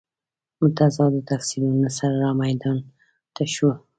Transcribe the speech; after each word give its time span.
متضادو 0.61 1.19
تفسیرونو 1.31 1.89
سره 1.97 2.15
رامیدان 2.23 2.77
ته 3.35 3.43
شو. 3.53 3.69